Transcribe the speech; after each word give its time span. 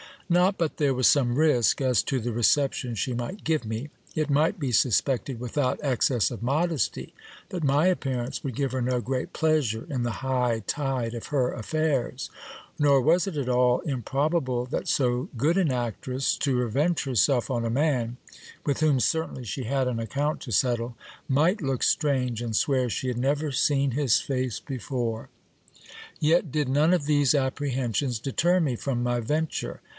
Not 0.27 0.57
but 0.57 0.77
there 0.77 0.93
was 0.93 1.07
some 1.07 1.35
risk 1.35 1.79
as 1.81 2.01
to 2.03 2.19
the 2.21 2.31
reception 2.31 2.95
she 2.95 3.13
might 3.13 3.43
give 3.43 3.65
me: 3.65 3.89
it 4.15 4.29
might 4.31 4.57
be 4.59 4.71
suspected, 4.71 5.39
with 5.41 5.57
out 5.57 5.77
excess 5.83 6.31
of 6.31 6.41
modesty, 6.41 7.13
that 7.49 7.65
my 7.65 7.85
appearance 7.87 8.41
would 8.43 8.55
give 8.55 8.71
her 8.71 8.81
no 8.81 8.99
great 9.01 9.31
pleasure 9.33 9.85
in 9.89 10.01
the 10.03 10.23
high 10.25 10.63
tide 10.65 11.13
of 11.13 11.27
her 11.27 11.51
affairs; 11.53 12.31
nor 12.79 12.99
was 13.01 13.27
it 13.27 13.35
at 13.37 13.49
all 13.49 13.81
improbable 13.81 14.65
that 14.67 14.87
so 14.87 15.27
good 15.37 15.57
an 15.57 15.69
actress, 15.71 16.37
to 16.37 16.55
revenge 16.55 17.03
herself 17.03 17.51
on 17.51 17.65
a 17.65 17.69
man, 17.69 18.15
with 18.65 18.79
whom 18.79 19.01
certainly 19.01 19.43
she 19.43 19.65
had 19.65 19.85
an 19.87 19.99
account 19.99 20.39
to 20.39 20.51
settle, 20.51 20.95
might 21.27 21.61
look 21.61 21.83
strange, 21.83 22.41
and 22.41 22.55
swear 22.55 22.89
she 22.89 23.09
had 23.09 23.17
never 23.17 23.51
seen 23.51 23.91
his 23.91 24.19
face 24.21 24.61
before. 24.61 25.29
Yet 26.21 26.51
did 26.53 26.69
none 26.69 26.93
of 26.93 27.05
these 27.05 27.35
apprehensions 27.35 28.17
deter 28.17 28.61
me 28.61 28.75
from 28.77 29.03
my 29.03 29.19
venture. 29.19 29.81